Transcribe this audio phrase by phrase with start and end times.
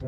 [0.00, 0.06] 你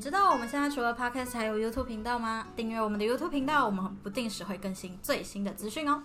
[0.00, 2.48] 知道我们现在除了 Podcast 还有 YouTube 频道吗？
[2.56, 6.02] 订阅我们的 YouTube 频道，我们不定时会更新最新的资讯哦。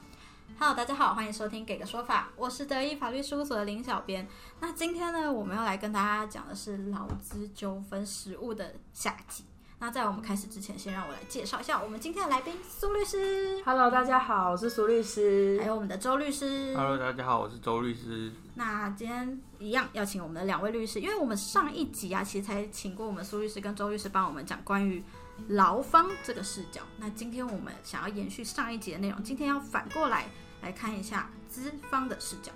[0.59, 4.27] Hello，大家好，欢迎收听《给个说法》，我是德意法律事务所的林小编。
[4.59, 9.45] 那今天呢，我们要来跟大家讲的是劳资纠纷实务的下集。
[9.83, 15.67] 那在我们开始之前，先让我来介绍一下我们今天的来宾苏律师，Hello，大家好，我是苏律师还。
[15.67, 16.73] 有我们的周律师。
[16.73, 18.31] Hello，大家好，我是周律师。
[18.55, 25.03] 那今天一样要请我们的两位律师，因为我们上一集啊，其实才请过我们苏律师跟周律师帮我们讲关于
[25.49, 26.79] 劳方这个视角。
[26.97, 30.29] 那今天我们想要延续上一集的内容，今天要反过来
[30.61, 32.53] 来看一下资方的视角。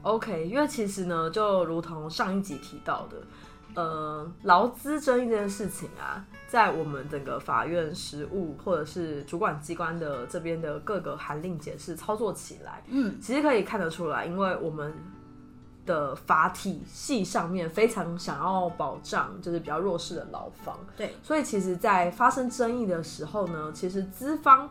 [0.00, 3.22] OK，因为其实呢，就如同上一集提到的，
[3.74, 14.92] 呃，劳资争议这件事情啊，在我们整个法院实务或者是主管机关的这边的各个函令解释操作起来，嗯，其实可以看得出来，因为我们
[15.84, 24.70] 的法体系上面非常想要保障就是比较弱势的劳方，对，所以其实，在发生争议的时候呢，其实资方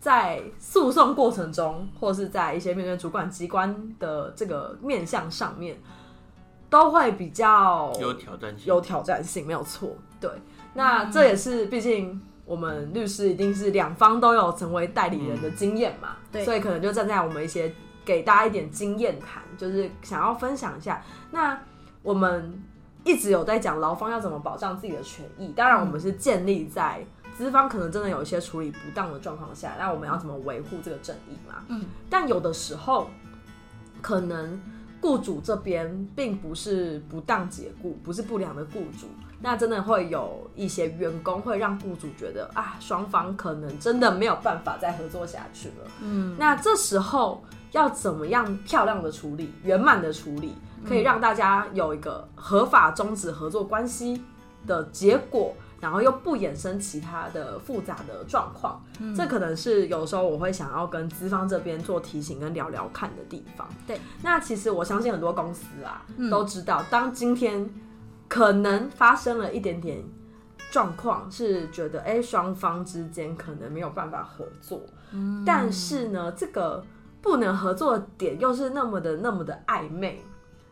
[0.00, 5.76] 在诉讼过程中，或是在一些面对主管机关的这个面向上面，
[6.70, 9.96] 都会比较有挑战性，有挑战性，没有错。
[10.20, 10.30] 对，
[10.74, 17.72] 那这也是毕竟我们律师一定是两方都有成为代理人的经验嘛，对所以可能就站在我们一些
[18.04, 21.02] 给大家一点经验谈，就是想要分享一下。
[21.30, 21.60] 那
[22.02, 22.62] 我们
[23.04, 27.04] 一直有在讲劳方要怎么保障自己的权益，当然我们是建立在
[27.36, 31.62] 资方可能真的有一些处理不当的状况下，那我们要怎么维护这个正义嘛？
[31.68, 33.08] 嗯，但有的时候
[34.02, 34.60] 可能
[35.00, 39.06] 雇主这边并不是不当解雇，不是不良的雇主，
[39.40, 45.90] 那真的会有一些员工会让雇主觉得啊，双方可能真的没有办法再合作下去了。
[46.02, 50.54] 嗯，那这时候要怎么样漂亮的处理、圆满的处理，
[50.86, 54.22] 可以让大家有一个合法终止合作关系
[54.66, 58.82] 的结果，然后又不衍生其他的复杂的状况。
[59.16, 63.68] 这可能是有时候我会想要跟资方这边做提醒跟聊聊看的地方。
[63.86, 67.68] 对，那其实我相信很多公司啊、都知道，当今天
[68.28, 70.04] 可能发生了一点点
[70.70, 74.82] 状况，是觉得哎双方之间可能没有办法合作，
[75.46, 76.84] 但是呢，这个
[77.22, 80.22] 不能合作的点又是那么的那么的暧昧。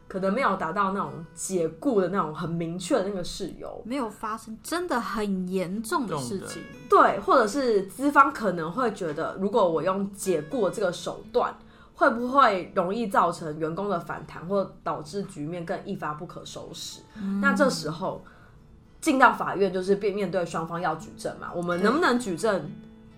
[0.09, 6.63] 可能没有达到那种解雇的那种很明确的那个事由，没有发生真的很严重的事情。
[6.89, 11.53] 对，或者是资方可能会觉得，如果我用解雇的这个手段，
[11.95, 17.01] 会不会容易造成员工的反弹，或导致局面更一发不可收拾？
[17.41, 18.23] 那这时候
[19.01, 22.71] 进到法院，就是面面对双方要举证嘛，我们能不能举证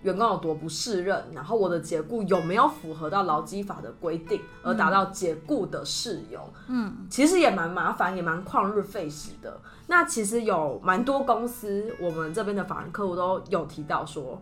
[0.03, 6.41] 员工有多不适任，然后我的解雇有没有符合到劳基法的规定，而达到解雇的事由？
[6.69, 9.60] 嗯，其实也蛮麻烦，也蛮旷日费时的。
[9.87, 14.41] 那其实有蛮多公司，我们这边的法人客户都有提到说，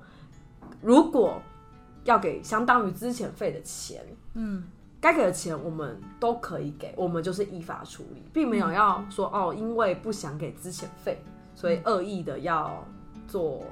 [0.83, 1.41] 如果
[2.05, 4.65] 要给相当于资遣费的钱，嗯，
[5.01, 11.19] 该给的钱我们都可以给，我们就是依法处理，并没有要说哦，因为不想给资遣费，
[11.55, 12.85] 所以恶意的要
[13.27, 13.63] 做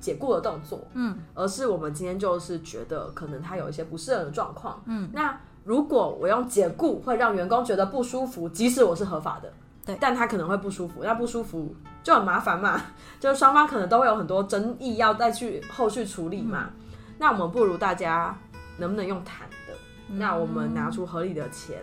[0.00, 9.52] 解雇的动作，嗯，而是我们今天就是觉得可能他有一些不适应的状况，嗯，那如果我用解雇会让员工觉得不舒服，即使我是合法的，
[9.84, 9.96] 对。
[10.00, 12.80] 但他可能会不舒服，那不舒服就很麻烦嘛，
[13.20, 16.70] 就是双方可能都会有很多争议要再去后续处理嘛，
[17.18, 18.36] 那我们不如大家
[18.78, 19.74] 能不能用谈的？
[20.12, 21.76] 那我们拿出合理的钱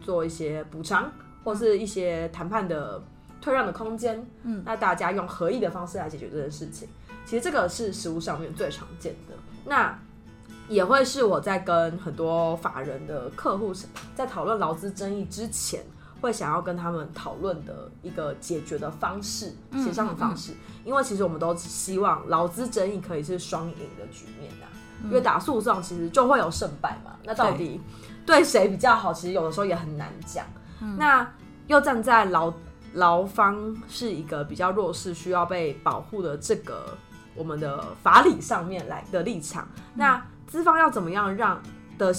[0.00, 1.10] 做一些补偿，
[1.42, 3.02] 或是一些谈判的
[3.40, 4.24] 退让的空间。
[4.42, 6.86] 嗯，那大家用合意的方式来解决这件事情，
[7.24, 9.34] 其实这个是食物上面最常见的。
[9.64, 9.98] 那
[10.68, 13.72] 也会是我在跟很多法人的客户
[14.14, 15.84] 在讨论劳资争议之前，
[16.20, 20.52] 会想要跟他们讨论的一个解决的方式、协商的方式。
[20.84, 24.68] 因为其实我们都希望劳资争议可以是双赢的局面啊，
[25.04, 27.12] 因为打诉讼其实就会有胜败嘛。
[27.24, 27.80] 那到底
[28.26, 30.46] 对谁比较好，其实有的时候也很难讲。
[30.98, 31.30] 那
[31.66, 32.52] 又站在劳
[32.92, 36.96] 劳方是一个比较弱势、需要被保护的这个
[37.34, 41.60] 我们的法理上面来的立场，那资方要怎么样让
[41.98, 42.14] 的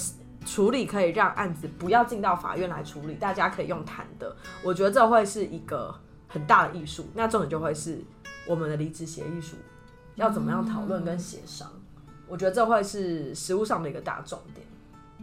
[0.45, 5.93] 处理可以让案子不要进到法院来处理，大家可以用谈的，我觉得这会是一个
[6.27, 7.05] 很大的艺术。
[7.13, 7.99] 那重点就会是
[8.47, 9.55] 我们的离职协议书
[10.15, 11.71] 要怎么样讨论跟协商，
[12.27, 14.65] 我觉得这会是实务上的一个大重点。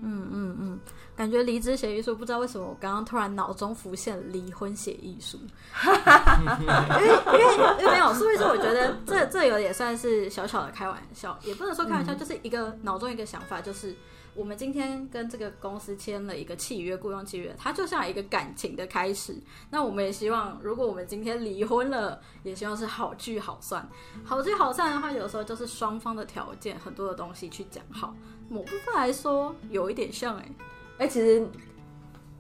[0.02, 5.38] 感感觉离职协议书，不知道为什么我刚刚突然脑中浮现离婚协议书，
[5.81, 7.06] 因为
[7.38, 13.94] 因为因为没有，是不是我觉得这这有也算是小小的开玩笑，也不能说开玩笑，就是一个脑中一个想法，就是
[14.34, 19.37] 我们今天跟这个公司签了一个契约，雇佣契约，它就像一个感情的开始。
[19.69, 23.87] 那我们也希望，如果我们今天离婚了，也希望是好聚好散。
[24.25, 28.14] 好聚好散的话，有时候就是双方的条件，很多的东西去讲好。
[28.49, 30.50] 某部分来说，有一点像哎、
[30.99, 31.46] 哎、其实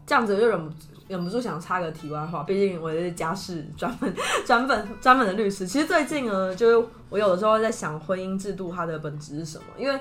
[0.06, 0.74] 这样子就忍不
[1.08, 4.14] 忍不住想插个题外话，毕竟我是家事专门
[4.46, 5.66] 专门专门的律师。
[5.66, 10.00] 其实最近呢，就是我有的时候在想婚姻制度它的本质是什么，因为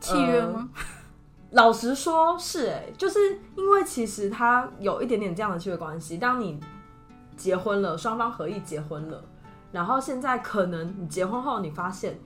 [0.00, 0.68] 契约吗？
[1.52, 3.18] 老实说，是哎、就是
[3.56, 6.16] 因为其实它有一点点这样的契约关系。
[6.16, 6.60] 当你
[7.36, 9.24] 结婚了，双方合意结婚了，
[9.72, 12.18] 然后现在可能你结婚后，你发现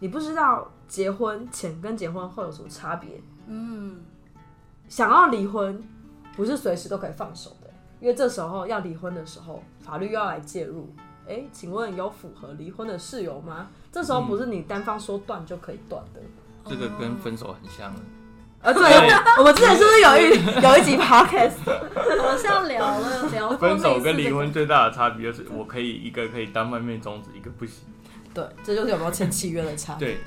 [0.00, 4.02] 你不知道结婚前跟结婚后有什么差别，嗯，
[4.88, 5.80] 想要离婚，
[6.34, 7.70] 不是随时都可以放手的，
[8.00, 10.92] 因为这时候要离婚的时候，法律又要来介入。
[11.28, 13.68] 哎、请问有符合离婚的事由吗？
[13.92, 16.20] 这时候不是你单方说断就可以断的。
[16.66, 17.94] 这个跟分手很像。
[18.64, 18.82] 呃，对，
[19.38, 20.22] 我们之前是不是有一
[20.62, 21.52] 有一集 podcast？
[21.66, 27.74] 我们是要聊了聊过分手跟离婚最大的差别就是，我可以一个可以当外面终止，一个不行。
[28.32, 29.94] 对，这就是有没有签契约的差。
[29.96, 30.16] 对，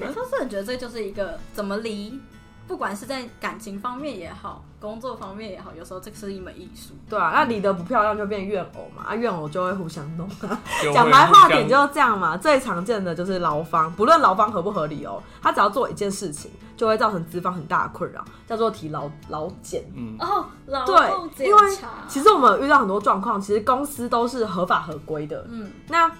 [0.00, 2.18] 我说真的觉得这就是一个怎么离，
[2.66, 6.94] 不管是在感情方面也好，工作方面也好，有时候这是一门艺术。
[7.08, 10.28] 对啊，那离得不漂亮就变怨偶嘛，啊怨偶就会互相弄
[10.92, 19.84] 讲白话点就是这样嘛，最常见的就是劳方，不论劳方合不合理哦，他只要做一件事情，就会造成资方很大的困扰，叫做提劳劳检。
[19.94, 26.10] 嗯，哦，劳对动检因为查，其实我们遇到很多状况，其实公司都是合法合规的，嗯，那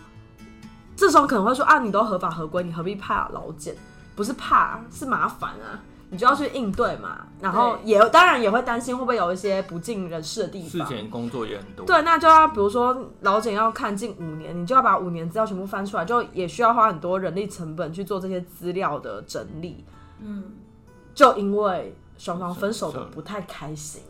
[0.97, 3.75] 这时候可能会说啊，你都合法合规，你何必怕劳检？
[4.15, 5.77] 不是怕，是麻烦啊，
[6.17, 7.27] 你就要去应对嘛。
[7.39, 10.89] 然后也当然也会担心会不会有一些不尽人事的地事方。
[10.89, 11.85] 前工作也很多。
[11.85, 19.85] 对，那就要比如说老简要看近五年，你就要把五年资料全部翻出来，就也需要花很多人力成本去做这些资料的整理。
[20.19, 20.45] 嗯，
[21.15, 24.01] 就因为双方分手的不太开心，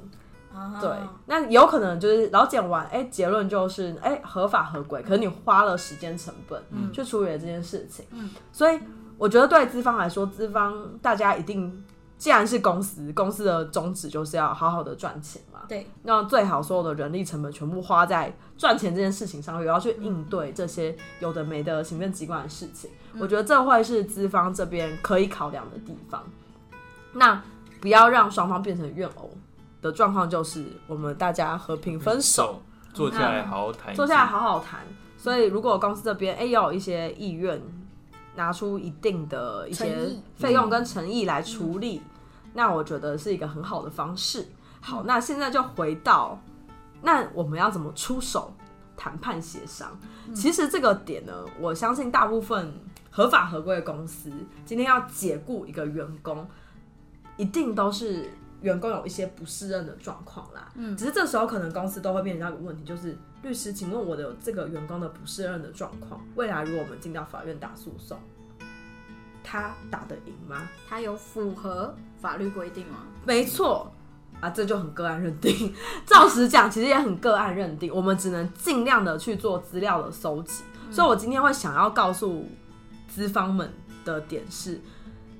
[0.55, 0.89] 啊对，
[1.27, 8.79] 那有可能就是老简完，哎、结论就是哎、合法合规，可是你花了时间成本嗯去处理了这件事情，嗯所以
[9.19, 11.85] 我觉得对资方来说，资方大家一定
[12.19, 22.91] 既然是公司，公司的宗旨就是要好好的赚钱嘛，对，那最好所有的人力成本全部花在赚钱这件事情上，也要去应对这些有的没的行政机关的事情。
[23.19, 26.23] 我觉得这会是资方这边可以考量的地方。
[27.13, 27.43] 那
[27.81, 29.31] 不要让双方变成怨偶
[29.83, 32.63] 的状况，就是我们大家和平分手，
[32.95, 33.95] 坐下来好好谈。
[33.95, 34.81] 坐下来好好谈。
[35.19, 37.61] 所以如果公司这边哎、也有一些意愿，
[38.37, 42.03] 拿出一定的一些费用跟诚意来处理，
[42.55, 44.47] 那我觉得是一个很好的方式。
[44.81, 46.39] 好，那现在就回到
[47.03, 48.53] 那我们要怎么出手
[48.97, 49.91] 谈判协商？
[50.35, 52.73] 其实这个点呢，我相信大部分
[53.11, 54.31] 合法合规的公司
[54.65, 56.47] 今天要解雇一个员工，
[57.37, 58.31] 一定都是
[58.61, 60.71] 员工有一些不适任的状况啦。
[60.75, 63.17] 嗯，只是这时候可能公司都会面临到一个问题，就是
[63.47, 68.19] 律师，请问我的这个员工的不适任的状况，未来如果我们进到法院打诉讼，
[69.45, 70.69] 他打得赢吗？
[70.89, 73.07] 他有符合法律规定吗？
[73.25, 73.93] 没错。
[74.39, 75.73] 啊，这就很个案认定。
[76.05, 80.63] 照实讲，其实也很个案认定，我们只能尽量的去做资料的搜集。
[80.91, 82.45] 所以我今天会想要告诉
[83.09, 83.73] 资方们
[84.05, 84.79] 的点是，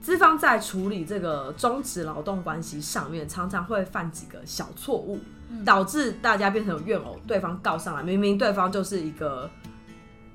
[0.01, 5.19] 资方在处理这个终止劳动关系上面，常常会犯几个小错误，
[5.65, 9.49] 导致大家变成怨偶，对方告上来，明明对方就是一个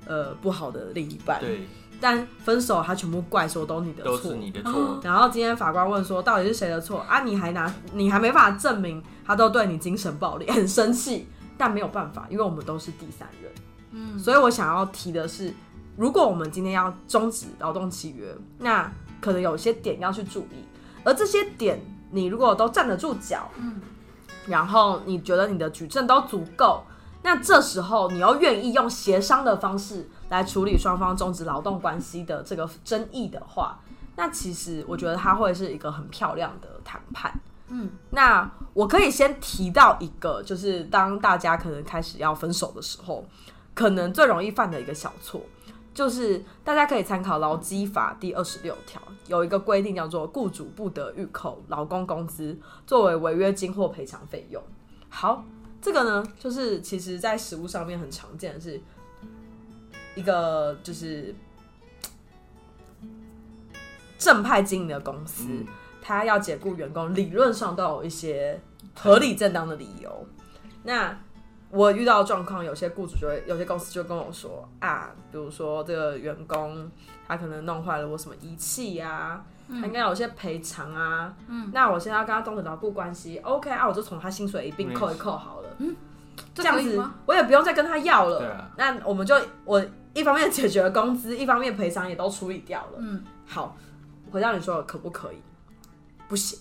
[0.06, 1.66] 呃不好的另一半，对，
[2.00, 5.00] 但分手他全部怪说都你的错，都是你的错。
[5.02, 7.00] 然后今天法官问说，到底是谁的错？
[7.00, 7.20] 啊？
[7.20, 13.52] 你还拿你还没办法证明他都对你精神暴力，很生气，但没有办法，因为我们都是第三人。
[13.92, 15.52] 嗯，所以我想要提的是，
[15.96, 18.90] 如果我们今天要终止劳动契约，那
[19.20, 20.64] 可能有些点要去注意，
[21.04, 21.78] 而这些点
[22.10, 23.80] 你如果都站得住脚，嗯，
[24.46, 26.84] 然后你觉得你的举证都足够。
[27.24, 33.78] 那这时候，你又愿意用协商的方式来处理双方终止劳动关系的这个争议的话，
[34.16, 37.32] 那其实我觉得它会是一个很漂亮的谈判。
[37.68, 43.24] 嗯，那我可以先提到一个，就是当大家可能开始要分手的时候，
[43.72, 45.40] 可能最容易犯的一个小错，
[45.94, 54.62] 就是大家可以参考劳基法第二十六条，有一个规定叫做雇主不得预扣劳工工资作为违约金或赔偿费用。
[55.08, 55.44] 好，
[55.80, 58.80] 这个呢，就是其实在实务上面很常见的是
[60.14, 61.34] 一个就是
[64.18, 65.66] 正派经营的公司，嗯
[66.00, 68.60] 他要解雇员工，理论上都有一些
[68.94, 70.26] 合理正当的理由。
[70.82, 71.16] 那
[71.72, 76.90] 我遇到的状况，有些雇主就会，有些公司就跟我说啊，比如说这个员工
[77.26, 81.34] 他可能弄坏了我什么仪器呀、他应该有些赔偿啊。
[81.48, 85.68] 嗯，那我现在要跟他终止劳雇关系，OK 啊，我就从他薪水一并扣一扣好了。
[85.78, 85.96] 嗯，
[86.54, 88.50] 这样子我也不用再跟他要了。
[88.50, 92.98] 啊那我们就我一方面解决了工资，一方面赔偿也都处理掉了。
[92.98, 93.74] 嗯，好，
[94.30, 95.36] 回到你说的可不可以？
[96.28, 96.58] 不行。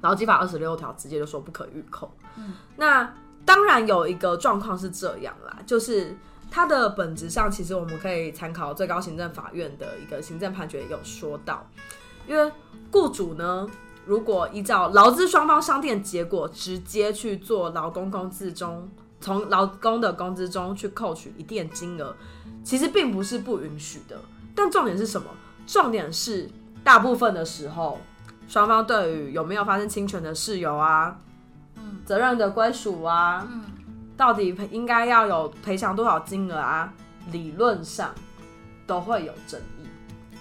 [0.00, 2.10] 然后基法二十六条直接就说不可预扣。
[2.36, 3.12] 嗯，那
[3.44, 6.16] 当然有一个状况是这样啦，就是
[6.50, 11.68] 它的本质上，其实我们可以参考最高行政法院的一个行政判决有说到，
[12.26, 12.52] 因为
[12.90, 13.68] 雇主呢，
[14.04, 18.88] 如果依照劳资双方商定结果，直接去做劳工工资中，
[19.20, 22.14] 从劳工的工资中去扣取一定金额，
[22.62, 24.16] 其实并不是不允许的。
[24.54, 25.28] 但重点是什么？
[25.66, 26.50] 重点是
[26.82, 27.98] 大部分的时候，
[28.48, 31.16] 双方对于有没有发生侵权的事由啊，
[32.10, 33.62] 责任的归属啊，嗯，
[34.16, 36.92] 到底赔应该要有赔偿多少金额啊，
[37.30, 38.12] 理论上
[38.84, 39.86] 都会有争议。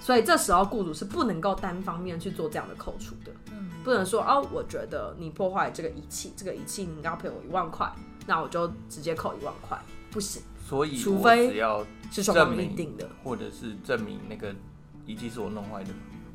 [0.01, 7.87] 所以这时候雇主是不能够单方面去做这样的扣除的，嗯，不能说哦，我觉得你破坏这个仪器，这个仪器你应该要赔我一万块，
[8.25, 13.07] 那我就直接扣一万块，不行，所以除非只要是双方证明立定的。
[13.23, 14.51] 或者是证明那个
[15.05, 15.91] 仪器是我弄坏的。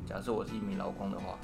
[0.07, 1.37] 假设我是一名劳工的话，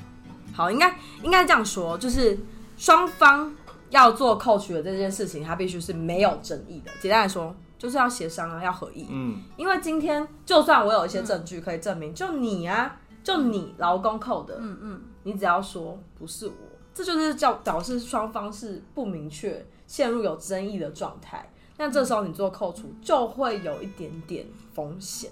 [0.53, 2.39] 好，应该应该这样说，就是
[2.77, 3.53] 双方
[3.91, 6.91] 要做扣除的这件事情，它必须是没有争议的。
[6.99, 9.05] 简单来说，就是要协商啊，要合意。
[9.09, 16.53] 嗯，因为今天就算我有一些证据可以证明，就你啊，就你劳工扣的，嗯嗯，你只要说不是我，
[16.93, 21.51] 这就是叫导致双方是不明确，陷入有争议的状态。
[21.77, 25.31] 那这时候你做扣除就会有一点点风险，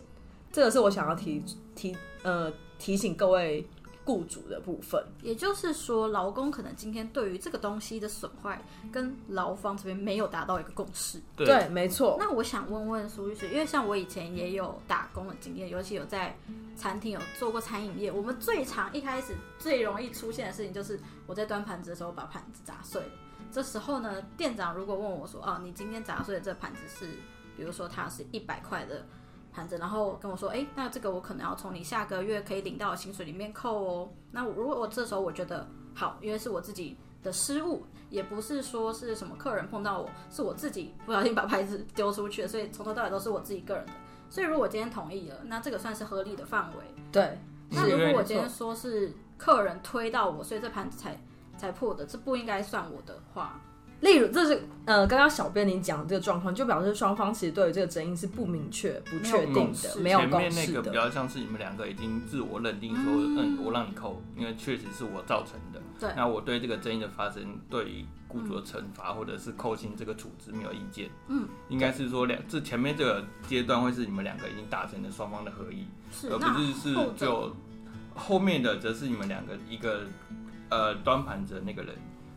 [0.52, 1.44] 这个是我想要提
[1.76, 3.68] 提呃提醒各位
[4.10, 5.06] 雇主的部分。
[5.22, 8.60] 也就是说，劳工可能今天对于这个东西的损坏，
[8.92, 11.22] 跟劳方这边没有达到一个共识。
[11.36, 12.18] 对，对，没错。
[12.20, 16.36] 那我想问问苏律师，因为像我以前也有打工的经验，尤其有在
[16.76, 23.12] 餐厅有做过餐饮业，我们最常一开始最容易出现的事情就是我在端盘子的时候把盘子砸碎了。
[23.52, 27.06] 这时候呢，店长如果问我说：“哦，你今天砸碎的这盘子是，
[27.58, 29.06] 比如说它是一百块的
[29.60, 34.10] 盘子，然后跟我说，哎，那这个我可能要从你下个月可以领到的薪水里面扣哦。
[34.32, 43.92] 那如果我这时候我觉得好，因为是我自己的失误，也不是说是什么客人碰到我，是我自己不小心把牌子丢出去了，所以从头到尾都是我自己个人的。
[44.30, 46.78] 所以如果我今天同意了，那这个算是合理的范围。
[47.12, 47.38] 对，
[47.70, 51.20] 那如果我今天说是客人推到我，所以这盘子才
[51.58, 53.60] 才破的，这不应该算我的话，
[54.02, 60.96] 例如，这是呃，刚刚小编你讲的这个状况，就表示双方其实对于这个争议是不明确、不确定的，没有前共识面那个比。
[60.96, 65.82] 较像是你们两个已经自我认定说，嗯，我让你扣，因为确实是我造成的。
[66.00, 71.10] 对那我对这个争议的发生，对于雇主的惩罚或者是扣薪这个处置没有意见。
[71.28, 75.86] 嗯，应该是说两这前面这个阶段会是你们两个已经达成了双方的合意，
[76.32, 77.54] 而不是是后者只有
[78.16, 80.04] 后面的则是你们两个一个
[80.70, 81.94] 呃端盘子的那个人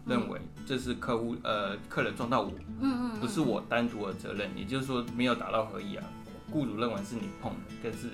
[0.07, 6.05] 认为这是客户呃客人撞到我，嗯嗯不是我单独的责任，也就是说没有达到合意啊。
[6.51, 8.11] 雇主认为是你碰的，但是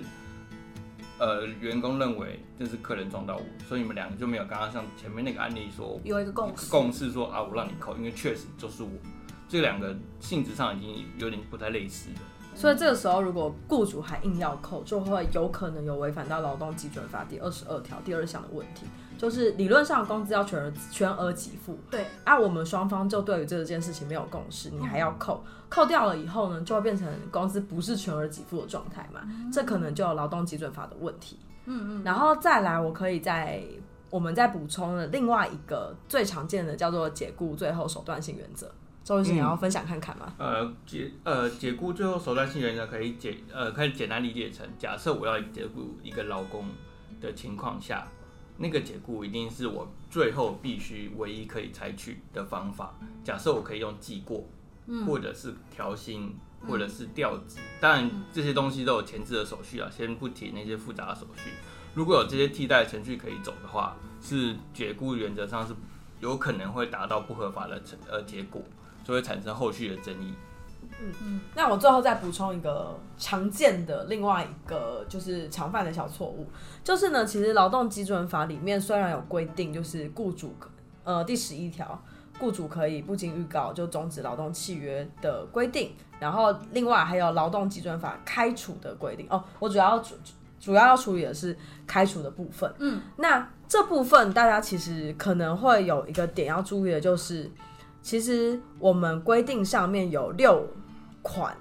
[1.19, 8.91] 呃员工认为这是客人撞到我，所以你们两个就没有刚刚像前面那个案例说有一个共识，共识说啊我让你扣，因为确实就是我，
[9.49, 12.21] 这两个性质上已经有点不太类似了。
[12.59, 18.85] 所以这个时候，如果雇主还硬要扣，就会有可能有违反到劳动基准法第二十二条第二项的问题，
[19.17, 29.21] 就是理论上工资要全额全额给付，对，啊，我们双方就对于这件事情没有共识，你还要扣，扣掉了以后呢，就会变成工资不是全额给付的状态嘛，
[29.53, 31.39] 这可能就有劳动基准法的问题。
[31.67, 33.63] 嗯嗯，然后再来，我可以再
[34.11, 38.69] 我们再补充的另外一个最常见的叫做解雇最后手段性原则。
[39.09, 40.31] 周律师，你要分享看看吗？
[40.37, 46.67] 呃解呃解雇最后手段性原则可以解呃可以简单理解成，假设我要解雇一个劳工
[47.19, 48.07] 的情况下，
[48.59, 52.95] 那个解雇一定是我最后必须唯一可以采取的方法。
[53.25, 54.47] 假设我可以用记过，
[55.07, 56.37] 或者是调薪，
[56.69, 61.53] 或者是调职，当然这些东西都有前置的手续啊，先不提那些复杂的手续。
[61.95, 65.75] 如果有这些替代程序可以走的话，是解雇原则上是
[66.21, 68.63] 有可能会达到不合法的成呃结果。
[69.09, 70.35] 就会产生后续的争议。
[71.01, 76.47] 嗯嗯那我最后再补充一个常见的另外一个就是常犯的小错误，
[76.85, 80.55] 就是呢，其实劳动基准法里面虽然有规定，就是雇主
[81.05, 81.99] 呃第十一条，
[82.39, 89.27] 雇主可以不经预告就终止劳动契约的规定，然后另外还有劳动基准法开除的规定。
[89.31, 90.17] 哦，我主要主
[90.61, 92.71] 主要要处理的是开除的部分。
[92.79, 97.49] 嗯，那这部分大家其实可能会有一个点要注意的，就是
[98.03, 100.67] 其实我们规定上面有六
[101.21, 101.57] 款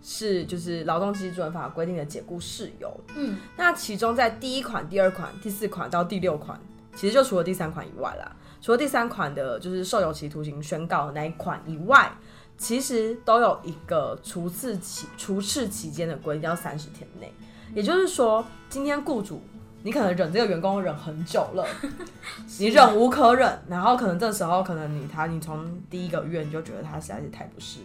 [0.00, 3.00] 是就是劳动基准法规定的解雇事由。
[3.16, 6.58] 嗯，那其中在第一款、第二款、第四款到第六款，
[6.94, 12.12] 其实就除了第三款以外啦，除了第三款的就是受有期徒刑宣告的那一款以外，
[12.56, 17.32] 其实都有一个除斥期除斥期间的规定，要三十天内。
[17.74, 19.42] 也就是说，今天雇主
[19.82, 21.66] 你可能忍这个员工忍很久了，
[22.58, 27.80] 你忍无可忍，然后可能这时候可能你他你从第一个月你就觉得他实在是太不适。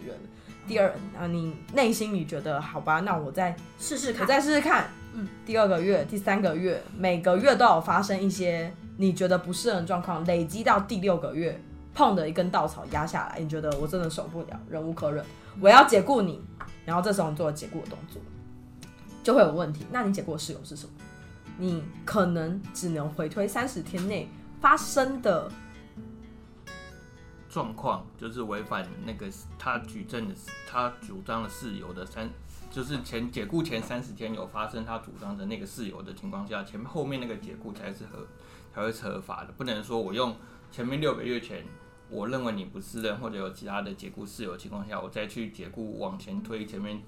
[0.66, 4.22] 第二，啊，你内心你觉得好吧，那我再试试看。
[4.22, 4.88] 我再试试看。
[5.12, 11.60] 嗯，第二个月、第三个月，每个月都有发生一些你觉得不适任的状况，累积到第六个月，
[11.94, 15.22] 碰的一根稻草压下来，你觉得我真的受不了，忍无可忍，
[15.60, 16.42] 我要解雇你。
[16.86, 18.20] 然后这时候你做了解雇的动作，
[19.22, 19.84] 就会有问题。
[19.92, 20.92] 那你解雇的事由是什么？
[21.58, 24.28] 你可能只能回推三十天内
[24.60, 25.50] 发生的
[27.48, 30.34] 状况就是违反那个他举证的
[30.68, 32.28] 他主张的事由的三，
[32.70, 38.26] 就是前解雇前三十天有发生他主张的那个事由的情况下，前面后面那个解雇才是合
[38.74, 40.34] 才会是合法的，不能说我用
[40.72, 41.64] 前面六个月前
[42.10, 47.00] 我认为你不是人或者有其他的解雇事由情况下，我再去解雇往前推前面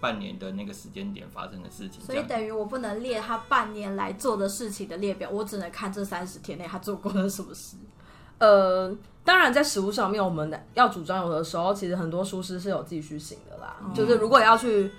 [0.00, 7.76] 半年的那个时间点发生的事情，所以等于我不能列他半年来做的事情的列表，我只能看这三十天内他做过了什么事。
[8.38, 13.76] 呃，当然在食物上面，我们要组装有的时候，其实很多厨师是有继续性的啦。
[13.94, 14.90] 就是如果要去回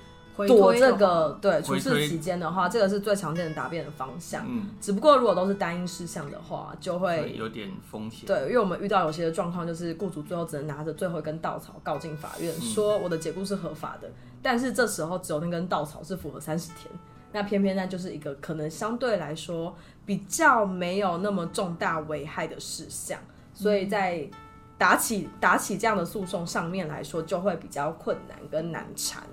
[0.46, 4.46] 躲这个对除事期间的话，这个是最常见的答辩的方向。
[4.48, 8.28] 嗯，只不过如果都是单一事项的话，就会会有点风险。
[8.28, 14.10] 对，因为我们遇到有些状况，就是雇主最后只能拿着最后一根稻草告进法院，嗯说我的解雇是合法的，
[14.42, 16.92] 但是这时候只有那根稻草是符合三十天，
[17.32, 19.76] 那偏偏那就是一个可能相对来说
[20.06, 23.20] 比较没有那么重大危害的事项，
[23.54, 24.30] 所以在
[24.78, 29.24] 打起打起这样的诉讼上面来说，就会比较困难跟难缠。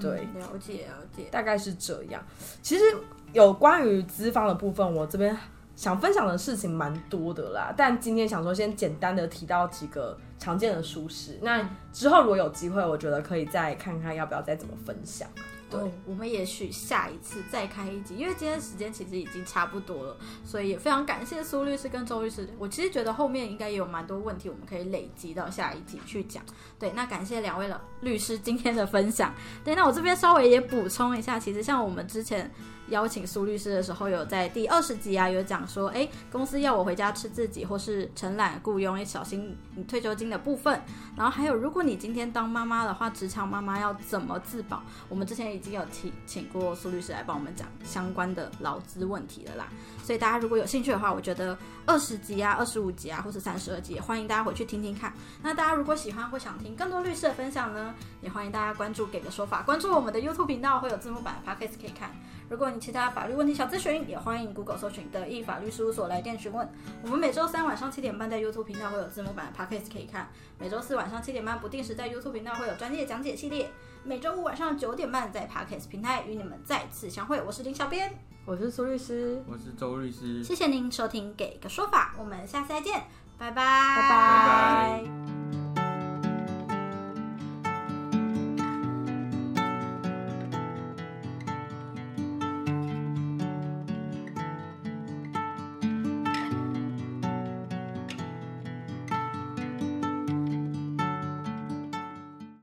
[0.00, 1.24] 对，嗯了解了解。
[1.30, 2.22] 大概是这样。
[2.62, 2.84] 其实
[3.32, 5.36] 有关于资方的部分，我这边
[5.74, 11.38] 想分享的事情蛮多的啦，但今天想说先简单的提到几个常见的舒适。
[11.42, 15.28] 那之后如果有机会，我觉得可以再看看要不要再怎么分享。
[15.78, 22.48] 对，我们也许下一次再开一集，因为今天时间其实已经差不多了，所以也非常感谢苏律师跟周律师。
[22.58, 26.44] 我其实觉得后面应该也有蛮多问题，我们可以累积到下一集去讲。
[26.78, 29.34] 对，那感谢两位了律师今天的分享。
[29.64, 32.50] 对，那我这边稍微也补充一下，其实像我们之前
[32.88, 40.80] 邀请苏律师的时候，有在第二十集啊有讲说，哎，公司要我回家吃自己，或是承揽雇佣，要小心你退休金的部分。
[41.16, 44.82] 然后还有，如果你今天当妈妈的话，职场妈妈要怎么自保？
[45.08, 49.68] 我们之前已经有请请过苏律师来帮我们讲相关的劳资问题了啦。
[50.02, 55.12] 所以大家如果有兴趣的话，我觉得二十集啊、二十五集啊，或是三十二集，也欢迎大家回去听听看。
[55.42, 62.10] 那大家如果喜欢或想听更多律师的分享呢，也欢迎大家关注“给个说法”，关注我们的 YouTube 频道，会有字幕版的 Podcast 可以看。
[62.52, 66.68] 如果你其他法律问题想咨询，也欢迎 Google 搜寻德意法律事务所来电询问。
[67.02, 73.70] 我们每周三晚上七点半在 YouTube 频道会有字幕版的 Podcast 可以看，每周四晚上七点半不定时在 YouTube 频道会有专业讲解系列，
[74.04, 77.40] 每周五晚上九点半在 Podcast 平台与你们再次相会。
[77.40, 78.12] 我是林小编，
[78.44, 83.02] 我是苏律师，我是周律师，谢谢您收听《给个说法》，我们下次再见，
[83.38, 83.96] 拜拜，拜。
[83.96, 84.08] 拜
[85.06, 85.41] 拜。